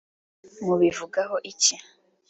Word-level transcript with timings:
mubivugaho 0.65 1.35
iki 1.51 1.75